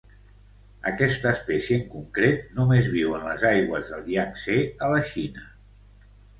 Aquesta 0.91 1.29
espècie 1.37 1.77
en 1.81 1.83
concret 1.91 2.49
només 2.61 2.89
viu 2.97 3.15
en 3.19 3.29
les 3.29 3.47
aigües 3.53 3.95
del 3.95 4.11
Iang-Tsé, 4.17 4.59
a 4.89 4.93
la 4.97 5.07
Xina. 5.15 5.49